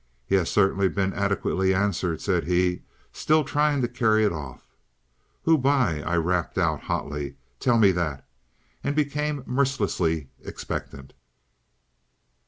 [0.25, 2.81] "He has certainly been adequately answered," said he,
[3.13, 4.65] still trying to carry it off.
[5.43, 7.35] "Who by?" I rapped out hotly.
[7.59, 8.27] "Tell me that!"
[8.83, 11.13] and became mercilessly expectant.